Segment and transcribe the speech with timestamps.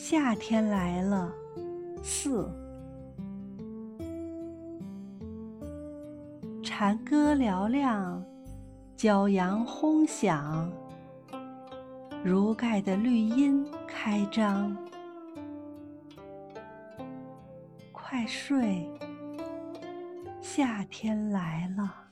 [0.00, 1.28] 夏天来了，
[2.04, 2.48] 四。
[6.62, 8.24] 蝉歌嘹亮，
[8.96, 10.70] 骄阳轰响，
[12.22, 14.74] 如盖的绿荫开张。
[17.90, 18.88] 快睡，
[20.40, 22.07] 夏天来了。